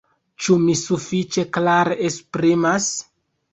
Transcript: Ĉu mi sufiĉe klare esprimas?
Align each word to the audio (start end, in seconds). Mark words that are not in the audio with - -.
Ĉu 0.45 0.55
mi 0.61 0.73
sufiĉe 0.79 1.45
klare 1.59 1.99
esprimas? 2.11 2.91